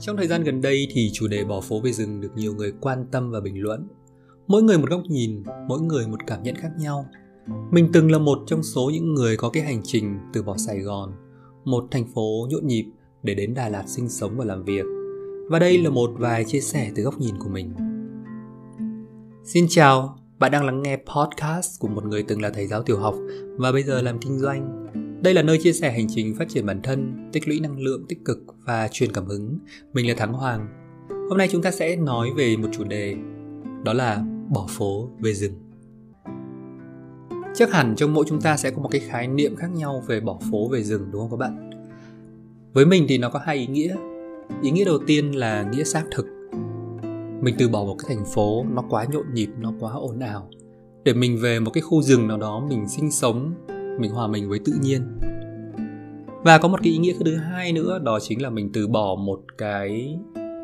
[0.00, 2.72] Trong thời gian gần đây thì chủ đề bỏ phố về rừng được nhiều người
[2.80, 3.88] quan tâm và bình luận.
[4.46, 7.06] Mỗi người một góc nhìn, mỗi người một cảm nhận khác nhau.
[7.70, 10.78] Mình từng là một trong số những người có cái hành trình từ bỏ Sài
[10.78, 11.12] Gòn,
[11.64, 12.86] một thành phố nhộn nhịp
[13.22, 14.84] để đến Đà Lạt sinh sống và làm việc.
[15.50, 17.74] Và đây là một vài chia sẻ từ góc nhìn của mình.
[19.44, 22.98] Xin chào, bạn đang lắng nghe podcast của một người từng là thầy giáo tiểu
[22.98, 23.14] học
[23.58, 24.86] và bây giờ làm kinh doanh.
[25.22, 28.04] Đây là nơi chia sẻ hành trình phát triển bản thân, tích lũy năng lượng
[28.08, 29.58] tích cực và truyền cảm hứng.
[29.92, 30.68] Mình là Thắng Hoàng.
[31.28, 33.14] Hôm nay chúng ta sẽ nói về một chủ đề,
[33.84, 35.52] đó là bỏ phố về rừng.
[37.54, 40.20] Chắc hẳn trong mỗi chúng ta sẽ có một cái khái niệm khác nhau về
[40.20, 41.70] bỏ phố về rừng đúng không các bạn?
[42.72, 43.96] Với mình thì nó có hai ý nghĩa.
[44.62, 46.26] Ý nghĩa đầu tiên là nghĩa xác thực.
[47.40, 50.48] Mình từ bỏ một cái thành phố nó quá nhộn nhịp, nó quá ồn ào
[51.04, 53.54] để mình về một cái khu rừng nào đó mình sinh sống
[53.98, 55.02] mình hòa mình với tự nhiên.
[56.44, 59.16] Và có một cái ý nghĩa thứ hai nữa, đó chính là mình từ bỏ
[59.26, 60.18] một cái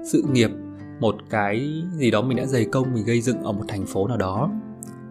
[0.05, 0.51] sự nghiệp,
[1.01, 4.07] một cái gì đó mình đã dày công, mình gây dựng ở một thành phố
[4.09, 4.51] nào đó.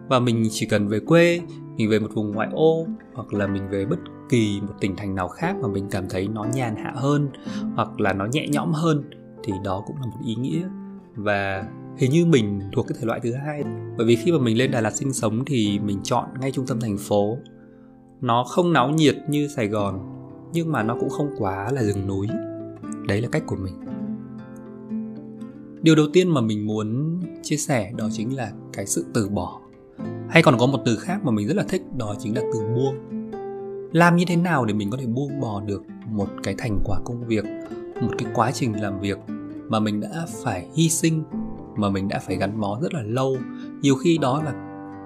[0.08, 1.40] Và mình chỉ cần về quê,
[1.76, 5.14] mình về một vùng ngoại ô, hoặc là mình về bất kỳ một tỉnh thành
[5.14, 7.28] nào khác mà mình cảm thấy nó nhàn hạ hơn,
[7.74, 9.10] hoặc là nó nhẹ nhõm hơn,
[9.44, 10.62] thì đó cũng là một ý nghĩa.
[11.14, 11.64] Và
[11.96, 13.62] hình như mình thuộc cái thể loại thứ hai.
[13.96, 16.66] Bởi vì khi mà mình lên Đà Lạt sinh sống thì mình chọn ngay trung
[16.66, 17.38] tâm thành phố
[18.20, 20.00] nó không náo nhiệt như sài gòn,
[20.52, 22.26] nhưng mà nó cũng không quá là rừng núi.
[23.08, 23.74] Đấy là cách của mình.
[25.82, 29.60] Điều đầu tiên mà mình muốn chia sẻ đó chính là cái sự từ bỏ.
[30.28, 32.60] Hay còn có một từ khác mà mình rất là thích, đó chính là từ
[32.74, 32.94] buông.
[33.92, 37.00] Làm như thế nào để mình có thể buông bỏ được một cái thành quả
[37.04, 37.44] công việc,
[38.00, 39.18] một cái quá trình làm việc
[39.68, 41.22] mà mình đã phải hy sinh,
[41.76, 43.36] mà mình đã phải gắn bó rất là lâu,
[43.80, 44.52] nhiều khi đó là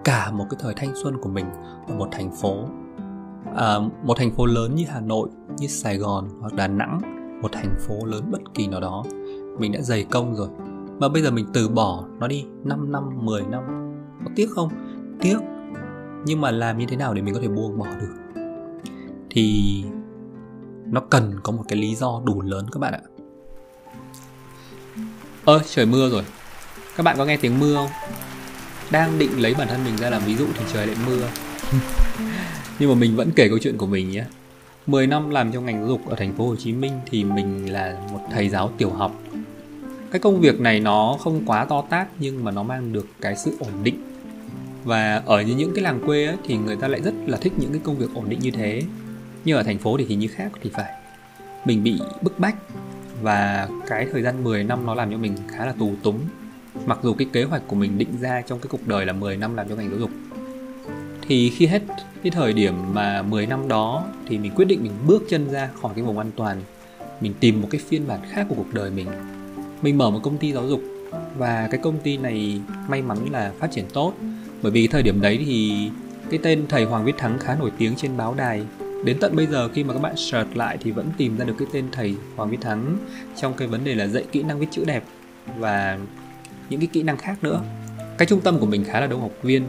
[0.04, 1.46] cả một cái thời thanh xuân của mình
[1.88, 2.68] ở một thành phố
[3.56, 7.00] à, một thành phố lớn như Hà Nội, như Sài Gòn hoặc Đà Nẵng,
[7.42, 9.04] một thành phố lớn bất kỳ nào đó,
[9.58, 10.48] mình đã dày công rồi.
[10.98, 13.62] Mà bây giờ mình từ bỏ nó đi 5 năm, 10 năm,
[14.24, 14.68] có tiếc không?
[15.20, 15.38] Tiếc.
[16.24, 18.42] Nhưng mà làm như thế nào để mình có thể buông bỏ được?
[19.30, 19.84] Thì
[20.86, 23.00] nó cần có một cái lý do đủ lớn các bạn ạ.
[25.44, 26.22] Ơ, trời mưa rồi.
[26.96, 27.88] Các bạn có nghe tiếng mưa không?
[28.90, 31.26] Đang định lấy bản thân mình ra làm ví dụ thì trời lại mưa
[32.78, 34.24] nhưng mà mình vẫn kể câu chuyện của mình nhé
[34.86, 37.72] 10 năm làm trong ngành giáo dục ở thành phố Hồ Chí Minh thì mình
[37.72, 39.22] là một thầy giáo tiểu học.
[40.10, 43.36] Cái công việc này nó không quá to tát nhưng mà nó mang được cái
[43.36, 44.02] sự ổn định.
[44.84, 47.72] Và ở những cái làng quê ấy, thì người ta lại rất là thích những
[47.72, 48.82] cái công việc ổn định như thế.
[49.44, 50.92] Nhưng ở thành phố thì hình như khác thì phải.
[51.64, 52.56] Mình bị bức bách
[53.22, 56.18] và cái thời gian 10 năm nó làm cho mình khá là tù túng.
[56.86, 59.36] Mặc dù cái kế hoạch của mình định ra trong cái cuộc đời là 10
[59.36, 60.10] năm làm trong ngành giáo dục
[61.32, 61.82] thì khi hết
[62.22, 65.68] cái thời điểm mà 10 năm đó thì mình quyết định mình bước chân ra
[65.82, 66.62] khỏi cái vùng an toàn,
[67.20, 69.06] mình tìm một cái phiên bản khác của cuộc đời mình.
[69.82, 70.80] Mình mở một công ty giáo dục
[71.36, 74.14] và cái công ty này may mắn là phát triển tốt,
[74.62, 75.88] bởi vì thời điểm đấy thì
[76.30, 78.62] cái tên thầy Hoàng Viết Thắng khá nổi tiếng trên báo đài.
[79.04, 81.54] Đến tận bây giờ khi mà các bạn search lại thì vẫn tìm ra được
[81.58, 82.96] cái tên thầy Hoàng Viết Thắng
[83.40, 85.04] trong cái vấn đề là dạy kỹ năng viết chữ đẹp
[85.58, 85.98] và
[86.70, 87.62] những cái kỹ năng khác nữa.
[88.18, 89.62] Cái trung tâm của mình khá là đông học viên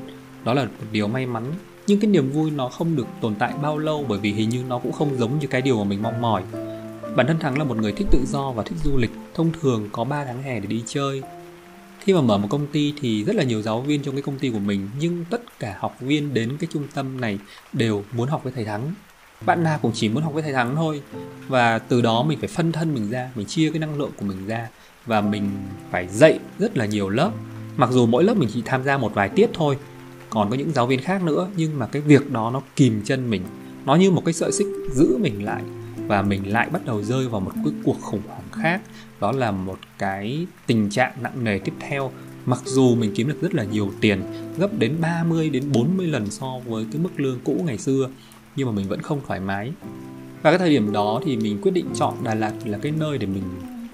[0.46, 1.44] đó là một điều may mắn.
[1.88, 4.64] Nhưng cái niềm vui nó không được tồn tại bao lâu, bởi vì hình như
[4.68, 6.44] nó cũng không giống như cái điều mà mình mong mỏi.
[7.16, 9.90] Bản thân thắng là một người thích tự do và thích du lịch, thông thường
[9.92, 11.22] có 3 tháng hè để đi chơi.
[12.00, 14.40] Khi mà mở một công ty thì rất là nhiều giáo viên trong cái công
[14.40, 17.40] ty của mình, nhưng tất cả học viên đến cái trung tâm này
[17.74, 18.94] đều muốn học với thầy thắng.
[19.46, 21.02] Bạn nào cũng chỉ muốn học với thầy thắng thôi,
[21.48, 24.26] và từ đó mình phải phân thân mình ra, mình chia cái năng lượng của
[24.26, 24.68] mình ra,
[25.06, 25.50] và mình
[25.92, 27.32] phải dạy rất là nhiều lớp.
[27.78, 29.78] Mặc dù mỗi lớp mình chỉ tham gia một vài tiết thôi
[30.34, 33.30] còn có những giáo viên khác nữa, nhưng mà cái việc đó nó kìm chân
[33.30, 33.42] mình.
[33.86, 35.64] Nó như một cái sợi xích giữ mình lại
[36.08, 38.82] và mình lại bắt đầu rơi vào một cái cuộc khủng hoảng khác.
[39.20, 42.12] Đó là một cái tình trạng nặng nề tiếp theo.
[42.46, 44.22] Mặc dù mình kiếm được rất là nhiều tiền,
[44.58, 48.10] gấp đến 30 đến 40 lần so với cái mức lương cũ ngày xưa,
[48.56, 49.72] nhưng mà mình vẫn không thoải mái.
[50.42, 53.18] Và cái thời điểm đó thì mình quyết định chọn Đà Lạt là cái nơi
[53.18, 53.44] để mình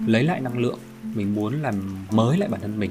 [0.06, 0.78] lấy lại năng lượng.
[1.14, 1.74] Mình muốn làm,
[2.10, 2.90] mới lại bản thân mình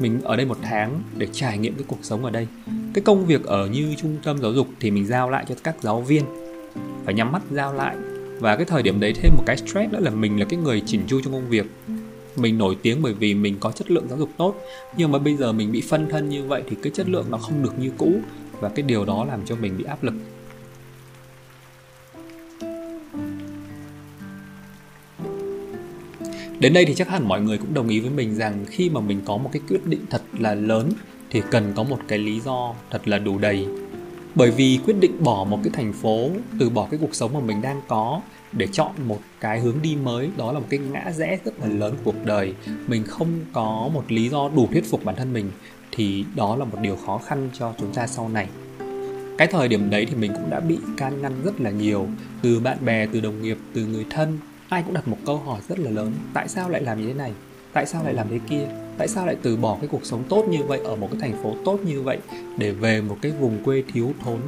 [0.00, 2.46] mình ở đây một tháng để trải nghiệm cái cuộc sống ở đây.
[2.94, 5.76] Cái công việc ở như trung tâm giáo dục thì mình giao lại cho các
[5.80, 6.24] giáo viên
[7.04, 7.96] phải nhắm mắt giao lại.
[8.40, 10.82] Và cái thời điểm đấy thêm một cái stress nữa là mình là cái người
[10.86, 11.66] chỉnh chu trong công việc.
[12.36, 14.54] Mình nổi tiếng bởi vì mình có chất lượng giáo dục tốt.
[14.96, 17.38] Nhưng mà bây giờ mình bị phân thân như vậy thì cái chất lượng nó
[17.38, 18.12] không được như cũ.
[18.60, 20.14] Và cái điều đó làm cho mình bị áp lực.
[26.62, 29.00] Đến đây thì chắc hẳn mọi người cũng đồng ý với mình rằng khi mà
[29.00, 30.90] mình có một cái quyết định thật là lớn
[31.30, 33.66] thì cần có một cái lý do thật là đủ đầy.
[34.34, 36.28] bởi vì quyết định bỏ một cái thành phố,
[36.60, 38.20] từ bỏ cái cuộc sống mà mình đang có
[38.52, 41.66] để chọn một cái hướng đi mới, đó là một cái ngã rẽ rất là
[41.66, 42.54] lớn của cuộc đời.
[42.86, 45.50] Mình không có một lý do đủ thuyết phục bản thân mình
[45.92, 48.48] thì đó là một điều khó khăn cho chúng ta sau này.
[49.38, 52.08] Cái thời điểm đấy thì mình cũng đã bị can ngăn rất là nhiều,
[52.42, 54.38] từ bạn bè, từ đồng nghiệp, từ người thân
[54.72, 57.14] ai cũng đặt một câu hỏi rất là lớn, tại sao lại làm như thế
[57.14, 57.32] này?
[57.72, 58.66] Tại sao lại làm thế kia?
[58.98, 61.42] Tại sao lại từ bỏ cái cuộc sống tốt như vậy, ở một cái thành
[61.42, 62.18] phố tốt như vậy,
[62.58, 64.38] để về một cái vùng quê thiếu thốn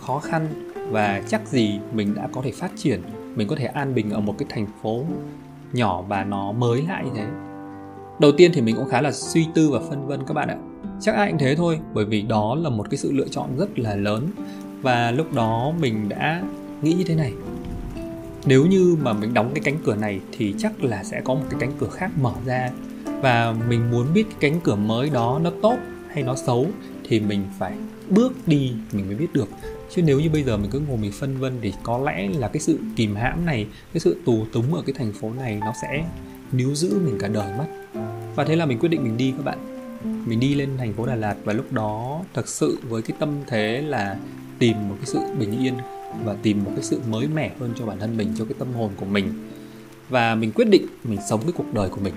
[0.00, 0.72] khó khăn?
[0.90, 3.00] Và chắc gì mình đã có thể phát triển,
[3.34, 5.04] mình có thể an bình ở một cái thành phố
[5.72, 7.26] nhỏ và nó mới lại như thế?
[8.20, 10.56] Đầu tiên thì mình cũng khá là suy tư và phân vân các bạn ạ.
[11.00, 13.78] Chắc ai cũng thế thôi, bởi vì đó là một cái sự lựa chọn rất
[13.78, 14.28] là lớn.
[14.82, 16.42] Và lúc đó mình đã
[16.82, 17.32] nghĩ như thế này
[18.46, 21.44] nếu như mà mình đóng cái cánh cửa này thì chắc là sẽ có một
[21.50, 22.70] cái cánh cửa khác mở ra.
[23.20, 25.76] Và mình muốn biết cái cánh cửa mới đó nó tốt
[26.08, 26.66] hay nó xấu
[27.08, 27.72] thì mình phải
[28.08, 29.48] bước đi, mình mới biết được.
[29.90, 32.48] Chứ nếu như bây giờ mình cứ ngồi mình phân vân thì có lẽ là
[32.48, 35.72] cái sự kìm hãm này, cái sự tù túng ở cái thành phố này nó
[35.82, 36.04] sẽ
[36.52, 37.66] níu giữ mình cả đời mất.
[38.34, 39.58] Và thế là mình quyết định mình đi các bạn.
[40.26, 43.28] Mình đi lên thành phố Đà Lạt và lúc đó thật sự với cái tâm
[43.46, 44.16] thế là
[44.58, 45.74] tìm một cái sự bình yên
[46.24, 48.68] và tìm một cái sự mới mẻ hơn cho bản thân mình cho cái tâm
[48.74, 49.32] hồn của mình.
[50.08, 52.14] Và mình quyết định mình sống cái cuộc đời của mình.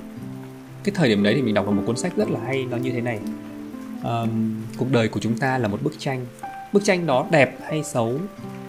[0.84, 2.78] Cái thời điểm đấy thì mình đọc được một cuốn sách rất là hay nó
[2.78, 3.20] như thế này.
[4.04, 6.26] Um, cuộc đời của chúng ta là một bức tranh.
[6.74, 8.20] Bức tranh đó đẹp hay xấu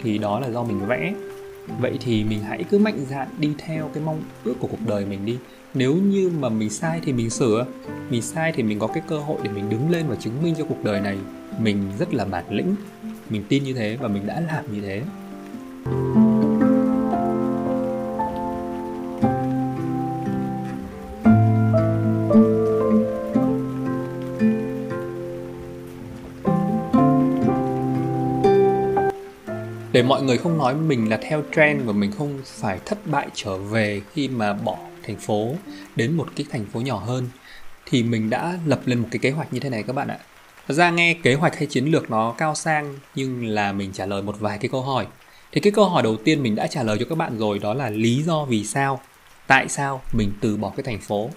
[0.02, 1.14] thì đó là do mình vẽ.
[1.80, 5.06] Vậy thì mình hãy cứ mạnh dạn đi theo cái mong ước của cuộc đời
[5.06, 5.36] mình đi.
[5.74, 7.66] Nếu như mà mình sai thì mình sửa.
[8.10, 10.54] Mình sai thì mình có cái cơ hội để mình đứng lên và chứng minh
[10.58, 11.18] cho cuộc đời này.
[11.60, 12.74] Mình rất là bản lĩnh
[13.28, 15.02] mình tin như thế và mình đã làm như thế.
[29.92, 33.28] Để mọi người không nói mình là theo trend và mình không phải thất bại
[33.34, 35.54] trở về khi mà bỏ thành phố
[35.96, 37.28] đến một cái thành phố nhỏ hơn,
[37.86, 40.18] thì mình đã lập lên một cái kế hoạch như thế này các bạn ạ.
[40.68, 44.06] Thật ra nghe kế hoạch hay chiến lược nó cao sang nhưng là mình trả
[44.06, 45.06] lời một vài cái câu hỏi.
[45.52, 47.74] Thì cái câu hỏi đầu tiên mình đã trả lời cho các bạn rồi đó
[47.74, 49.00] là lý do vì sao,
[49.46, 51.30] tại sao mình từ bỏ cái thành phố.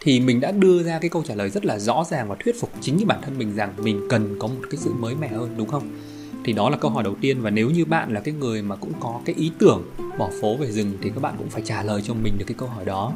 [0.00, 2.60] Thì mình đã đưa ra cái câu trả lời rất là rõ ràng và thuyết
[2.60, 5.28] phục chính cái bản thân mình rằng mình cần có một cái sự mới mẻ
[5.28, 6.00] hơn đúng không?
[6.44, 8.76] Thì đó là câu hỏi đầu tiên và nếu như bạn là cái người mà
[8.76, 9.82] cũng có cái ý tưởng
[10.18, 12.54] bỏ phố về rừng thì các bạn cũng phải trả lời cho mình được cái
[12.58, 13.12] câu hỏi đó.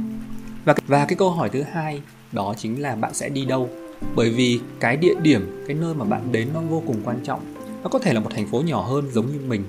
[0.65, 2.01] Và và cái câu hỏi thứ hai
[2.33, 3.71] đó chính là bạn sẽ đi đâu
[4.15, 7.41] bởi vì cái địa điểm, cái nơi mà bạn đến nó vô cùng quan trọng.
[7.83, 9.65] Nó có thể là một thành phố nhỏ hơn giống như mình.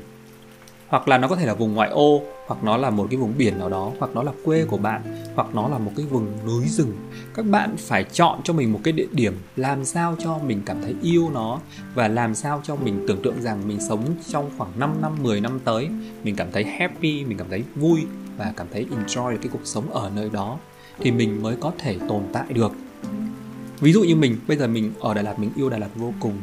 [0.87, 3.33] Hoặc là nó có thể là vùng ngoại ô, hoặc nó là một cái vùng
[3.37, 5.01] biển nào đó, hoặc nó là quê của bạn,
[5.35, 6.93] hoặc nó là một cái vùng núi rừng.
[7.33, 10.81] Các bạn phải chọn cho mình một cái địa điểm làm sao cho mình cảm
[10.81, 11.59] thấy yêu nó
[11.93, 15.41] và làm sao cho mình tưởng tượng rằng mình sống trong khoảng 5 năm 10
[15.41, 15.89] năm tới.
[16.23, 18.05] Mình cảm thấy happy, mình cảm thấy vui
[18.37, 20.57] và cảm thấy enjoy cái cuộc sống ở nơi đó.
[20.99, 22.71] Thì mình mới có thể tồn tại được
[23.79, 26.13] ví dụ như mình, bây giờ mình ở Đà Lạt, mình yêu Đà Lạt vô
[26.19, 26.33] cùng.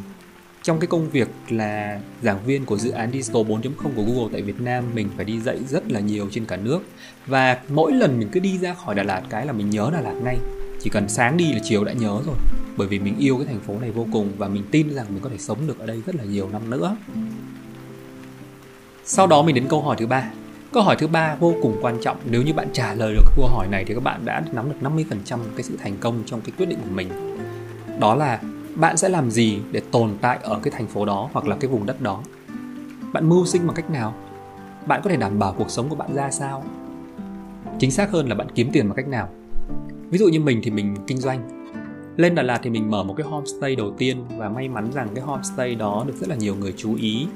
[0.62, 4.42] Trong cái công việc là giảng viên của dự án Digital 4.0 của Google tại
[4.42, 6.80] Việt Nam, mình phải đi dạy rất là nhiều trên cả nước.
[7.26, 10.00] Và mỗi lần mình cứ đi ra khỏi Đà Lạt cái là mình nhớ Đà
[10.00, 10.38] Lạt ngay.
[10.80, 12.36] Chỉ cần sáng đi là chiều đã nhớ rồi.
[12.76, 15.22] Bởi vì mình yêu cái thành phố này vô cùng và mình tin rằng mình
[15.22, 16.96] có thể sống được ở đây rất là nhiều năm nữa.
[19.04, 20.30] Sau đó mình đến câu hỏi thứ ba.
[20.72, 23.46] Câu hỏi thứ ba vô cùng quan trọng nếu như bạn trả lời được câu
[23.46, 26.52] hỏi này thì các bạn đã nắm được 50% cái sự thành công trong cái
[26.58, 27.08] quyết định của mình.
[28.00, 28.40] Đó là
[28.74, 31.70] bạn sẽ làm gì để tồn tại ở cái thành phố đó hoặc là cái
[31.70, 32.22] vùng đất đó.
[33.12, 34.14] Bạn mưu sinh bằng cách nào?
[34.86, 36.64] Bạn có thể đảm bảo cuộc sống của bạn ra sao?
[37.78, 39.28] Chính xác hơn là bạn kiếm tiền bằng cách nào?
[40.10, 41.62] Ví dụ như mình thì mình kinh doanh.
[42.16, 45.08] Lên Đà Lạt thì mình mở một cái homestay đầu tiên và may mắn rằng
[45.14, 47.26] cái homestay đó được rất là nhiều người chú ý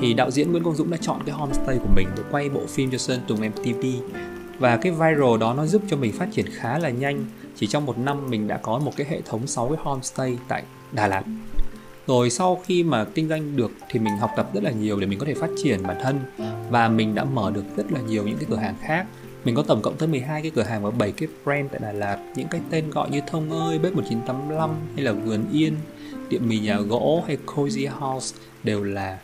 [0.00, 2.66] thì đạo diễn Nguyễn Công Dũng đã chọn cái homestay của mình để quay bộ
[2.68, 3.86] phim cho Sơn Tùng MTV
[4.58, 7.24] và cái viral đó nó giúp cho mình phát triển khá là nhanh.
[7.56, 10.62] Chỉ trong một năm mình đã có một cái hệ thống 6 cái homestay tại
[10.92, 11.22] Đà Lạt.
[12.06, 15.06] Rồi sau khi mà kinh doanh được thì mình học tập rất là nhiều để
[15.06, 16.20] mình có thể phát triển bản thân.
[16.70, 19.06] Và mình đã mở được rất là nhiều những cái cửa hàng khác.
[19.44, 21.92] Mình có tổng cộng tới 12 cái cửa hàng và 7 cái brand tại Đà
[21.92, 22.18] Lạt.
[22.36, 25.76] Những cái tên gọi như Thông ơi, Bếp 1985 hay là Vườn Yên,
[26.28, 29.18] Tiệm mì nhà gỗ hay Cozy House đều là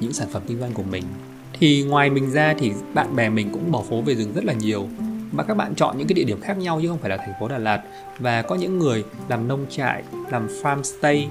[0.00, 1.04] những sản phẩm kinh doanh của mình.
[1.60, 4.52] Thì ngoài mình ra thì bạn bè mình cũng bỏ phố về rừng rất là
[4.52, 4.88] nhiều.
[5.32, 7.32] Mà các bạn chọn những cái địa điểm khác nhau chứ không phải là thành
[7.40, 7.82] phố Đà Lạt.
[8.18, 11.28] Và có những người làm nông trại, làm farm stay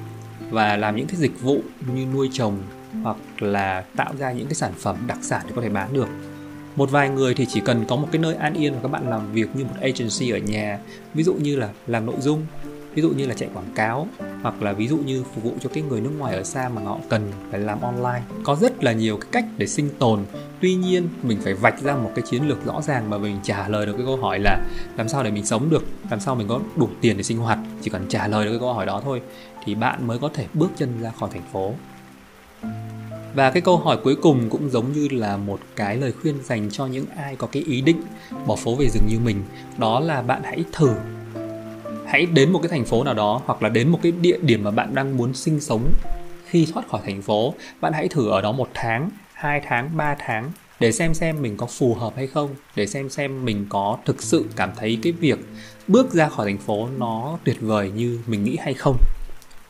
[0.50, 1.62] và làm những cái dịch vụ
[1.96, 2.58] như nuôi trồng
[3.04, 6.08] hoặc là tạo ra những cái sản phẩm đặc sản để có thể bán được.
[6.76, 9.10] Một vài người thì chỉ cần có một cái nơi an yên và các bạn
[9.10, 10.80] làm việc như một agency ở nhà.
[11.14, 12.46] Ví dụ như là làm nội dung
[12.96, 14.08] ví dụ như là chạy quảng cáo
[14.42, 16.82] hoặc là ví dụ như phục vụ cho cái người nước ngoài ở xa mà
[16.82, 18.22] họ cần phải làm online.
[18.44, 20.20] Có rất là nhiều cái cách để sinh tồn.
[20.62, 23.68] Tuy nhiên, mình phải vạch ra một cái chiến lược rõ ràng mà mình trả
[23.68, 24.60] lời được cái câu hỏi là
[24.98, 25.84] làm sao để mình sống được?
[26.10, 27.60] Làm sao mình có đủ tiền để sinh hoạt?
[27.82, 29.22] Chỉ cần trả lời được cái câu hỏi đó thôi
[29.66, 31.74] thì bạn mới có thể bước chân ra khỏi thành phố.
[33.36, 36.70] Và cái câu hỏi cuối cùng cũng giống như là một cái lời khuyên dành
[36.72, 38.02] cho những ai có cái ý định
[38.48, 39.44] bỏ phố về rừng như mình.
[39.78, 40.94] Đó là bạn hãy thử
[42.08, 44.64] hãy đến một cái thành phố nào đó hoặc là đến một cái địa điểm
[44.64, 45.94] mà bạn đang muốn sinh sống
[46.46, 50.16] khi thoát khỏi thành phố, bạn hãy thử ở đó một tháng, hai tháng, ba
[50.20, 53.98] tháng để xem xem mình có phù hợp hay không, để xem xem mình có
[54.06, 55.40] thực sự cảm thấy cái việc
[55.88, 58.98] bước ra khỏi thành phố nó tuyệt vời như mình nghĩ hay không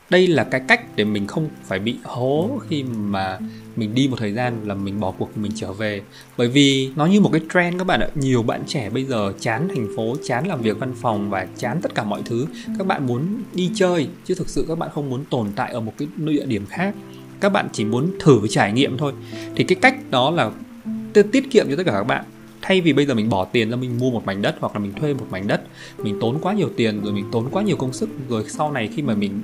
[0.10, 3.40] đây là cái cách để mình không phải bị hố khi mà
[3.76, 6.02] mình đi một thời gian là mình bỏ cuộc mình trở về.
[6.38, 8.08] Bởi vì nó như một cái trend các bạn ạ.
[8.16, 11.80] Nhiều bạn trẻ bây giờ chán thành phố chán làm việc văn phòng và chán
[11.82, 12.46] tất cả mọi thứ.
[12.78, 15.80] Các bạn muốn đi chơi chứ thực sự các bạn không muốn tồn tại ở
[15.80, 16.96] một cái địa điểm khác.
[17.40, 19.14] Các bạn chỉ muốn thử trải nghiệm thôi.
[19.56, 20.52] Thì cái cách đó là
[21.32, 22.26] tiết kiệm cho tất cả các bạn.
[22.62, 24.80] Thay vì bây giờ mình bỏ tiền ra mình mua một mảnh đất hoặc là
[24.80, 25.62] mình thuê một mảnh đất
[25.98, 28.90] mình tốn quá nhiều tiền rồi mình tốn quá nhiều công sức rồi sau này
[28.96, 29.44] khi mà mình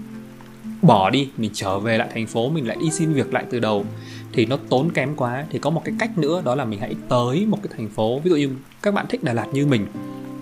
[0.82, 3.60] bỏ đi mình trở về lại thành phố mình lại đi xin việc lại từ
[3.60, 3.86] đầu.
[4.34, 5.46] Thì nó tốn kém quá.
[5.50, 8.20] Thì có một cái cách nữa đó là mình hãy tới một cái thành phố.
[8.20, 8.50] Ví dụ như
[8.82, 9.86] các bạn thích Đà Lạt như mình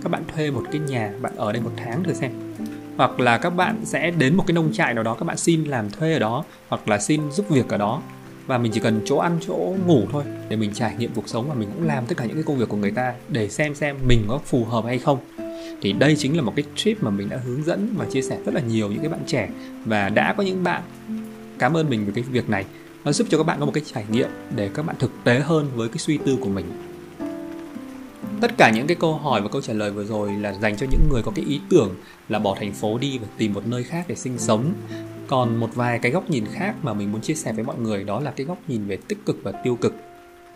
[0.03, 2.31] các bạn thuê một cái nhà bạn ở đây một tháng thử xem.
[2.97, 5.63] Hoặc là các bạn sẽ đến một cái nông trại nào đó các bạn xin
[5.63, 8.01] làm thuê ở đó hoặc là xin giúp việc ở đó.
[8.47, 11.49] Và mình chỉ cần chỗ ăn chỗ ngủ thôi để mình trải nghiệm cuộc sống
[11.49, 13.75] và mình cũng làm tất cả những cái công việc của người ta để xem
[13.75, 15.17] xem mình có phù hợp hay không
[15.81, 18.39] thì đây chính là một cái trip mà mình đã hướng dẫn và chia sẻ
[18.45, 19.49] rất là nhiều những cái bạn trẻ
[19.85, 20.81] và đã có những bạn
[21.59, 22.65] cảm ơn mình về cái việc này.
[23.05, 25.39] Nó giúp cho các bạn có một cái trải nghiệm để các bạn thực tế
[25.39, 26.65] hơn với cái suy tư của mình.
[28.41, 30.87] Tất cả những cái câu hỏi và câu trả lời vừa rồi là dành cho
[30.91, 31.95] những người có cái ý tưởng
[32.29, 34.73] là bỏ thành phố đi và tìm một nơi khác để sinh sống.
[35.27, 38.03] Còn một vài cái góc nhìn khác mà mình muốn chia sẻ với mọi người
[38.03, 39.93] đó là cái góc nhìn về tích cực và tiêu cực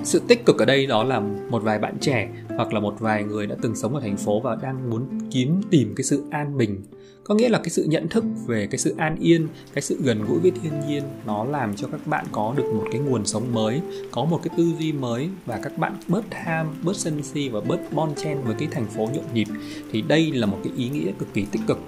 [0.03, 1.19] sự tích cực ở đây đó là
[1.50, 4.39] một vài bạn trẻ hoặc là một vài người đã từng sống ở thành phố
[4.39, 6.81] và đang muốn kiếm tìm cái sự an bình.
[7.23, 10.25] Có nghĩa là cái sự nhận thức về cái sự an yên, cái sự gần
[10.27, 13.53] gũi với thiên nhiên nó làm cho các bạn có được một cái nguồn sống
[13.53, 13.81] mới,
[14.12, 17.62] có một cái tư duy mới và các bạn bớt tham, bớt sân si và
[17.62, 19.47] bớt bon chen với cái thành phố nhộn nhịp.
[19.91, 21.79] Thì đây là một cái ý nghĩa cực kỳ tích cực.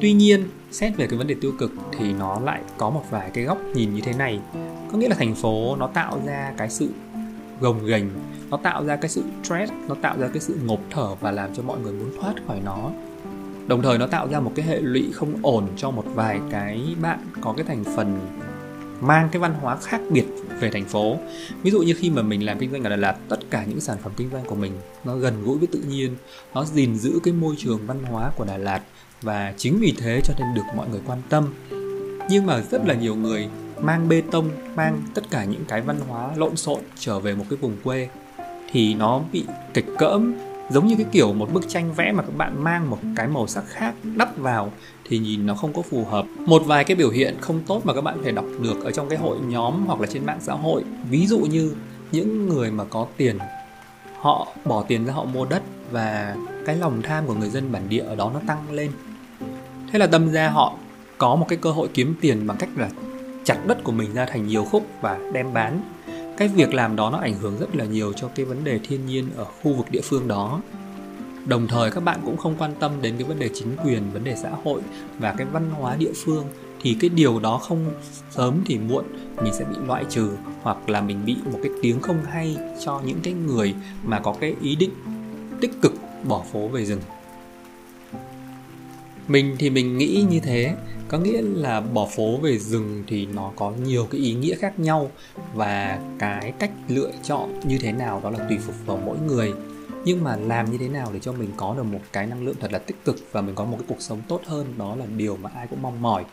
[0.00, 3.30] Tuy nhiên, xét về cái vấn đề tiêu cực thì nó lại có một vài
[3.34, 4.40] cái góc nhìn như thế này.
[4.92, 6.88] Có nghĩa là thành phố nó tạo ra cái sự
[7.62, 8.10] gồng ghềnh
[8.50, 11.54] nó tạo ra cái sự stress, nó tạo ra cái sự ngộp thở và làm
[11.54, 12.90] cho mọi người muốn thoát khỏi nó.
[13.66, 16.96] Đồng thời nó tạo ra một cái hệ lụy không ổn cho một vài cái
[17.02, 18.20] bạn có cái thành phần
[19.00, 20.24] mang cái văn hóa khác biệt
[20.60, 21.16] về thành phố.
[21.62, 23.80] Ví dụ như khi mà mình làm kinh doanh ở Đà Lạt, tất cả những
[23.80, 24.72] sản phẩm kinh doanh của mình
[25.04, 26.16] nó gần gũi với tự nhiên,
[26.54, 28.80] nó gìn giữ cái môi trường văn hóa của Đà Lạt
[29.22, 31.54] và chính vì thế cho nên được mọi người quan tâm.
[32.30, 33.48] Nhưng mà rất là nhiều người
[33.82, 37.44] mang bê tông, mang tất cả những cái văn hóa lộn xộn trở về một
[37.50, 38.08] cái vùng quê,
[38.70, 40.34] thì nó bị kịch cỡm.
[40.70, 43.46] Giống như cái kiểu một bức tranh vẽ mà các bạn mang một cái màu
[43.46, 44.72] sắc khác đắp vào
[45.08, 46.26] thì nhìn nó không có phù hợp.
[46.38, 48.90] Một vài cái biểu hiện không tốt mà các bạn có thể đọc được ở
[48.90, 50.84] trong cái hội nhóm hoặc là trên mạng xã hội.
[51.10, 51.74] Ví dụ như
[52.12, 53.38] những người mà có tiền,
[54.20, 56.36] họ bỏ tiền ra họ mua đất và
[56.66, 58.90] cái lòng tham của người dân bản địa ở đó nó tăng lên.
[59.92, 60.74] Thế là đâm ra họ
[61.18, 62.90] có một cái cơ hội kiếm tiền bằng cách là
[63.44, 65.82] chặt đất của mình ra thành nhiều khúc và đem bán.
[66.36, 69.06] Cái việc làm đó nó ảnh hưởng rất là nhiều cho cái vấn đề thiên
[69.06, 70.60] nhiên ở khu vực địa phương đó.
[71.46, 74.24] Đồng thời các bạn cũng không quan tâm đến cái vấn đề chính quyền, vấn
[74.24, 74.80] đề xã hội
[75.18, 76.44] và cái văn hóa địa phương,
[76.80, 77.92] thì cái điều đó không
[78.30, 79.04] sớm thì muộn
[79.42, 80.30] mình sẽ bị loại trừ
[80.62, 84.34] hoặc là mình bị một cái tiếng không hay cho những cái người mà có
[84.40, 84.90] cái ý định
[85.60, 85.94] tích cực
[86.24, 87.00] bỏ phố về rừng.
[89.28, 90.74] Mình thì mình nghĩ như thế
[91.12, 94.78] có nghĩa là bỏ phố về rừng thì nó có nhiều cái ý nghĩa khác
[94.78, 95.10] nhau
[95.54, 99.52] và cái cách lựa chọn như thế nào đó là tùy phục vào mỗi người.
[100.04, 102.56] Nhưng mà làm như thế nào để cho mình có được một cái năng lượng
[102.60, 105.06] thật là tích cực và mình có một cái cuộc sống tốt hơn, đó là
[105.16, 106.24] điều mà ai cũng mong mỏi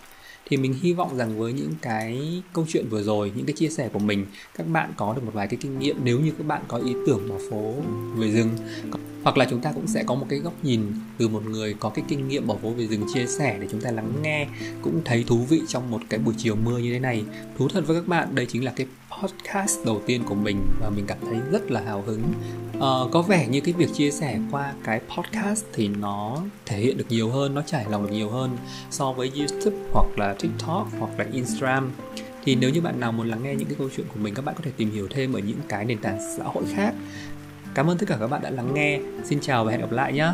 [0.50, 3.70] thì mình hy vọng rằng với những cái câu chuyện vừa rồi những cái chia
[3.70, 4.26] sẻ của mình
[4.58, 6.94] các bạn có được một vài cái kinh nghiệm nếu như các bạn có ý
[7.08, 7.74] tưởng bỏ phố
[8.16, 8.50] về rừng.
[9.24, 10.82] Hoặc là chúng ta cũng sẽ có một cái góc nhìn
[11.18, 13.82] từ một người có cái kinh nghiệm bỏ phố về rừng chia sẻ để chúng
[13.82, 14.48] ta lắng nghe
[14.82, 17.24] cũng thấy thú vị trong một cái buổi chiều mưa như thế này.
[17.58, 18.88] Thú thật với các bạn đây chính là cái
[19.24, 22.22] podcast đầu tiên của mình và mình cảm thấy rất là hào hứng.
[22.78, 26.98] Uh, có vẻ như cái việc chia sẻ qua cái podcast thì nó thể hiện
[26.98, 28.58] được nhiều hơn nó trải lòng được nhiều hơn
[28.92, 31.92] so với youtube hoặc hoặc là tiktok hoặc là instagram.
[32.44, 34.46] Thì nếu như bạn nào muốn lắng nghe những cái câu chuyện của mình, các
[34.46, 36.94] bạn có thể tìm hiểu thêm ở những cái nền tảng xã hội khác.
[37.76, 39.00] Cảm ơn tất cả các bạn đã lắng nghe.
[39.24, 40.32] Xin chào và hẹn gặp lại nhé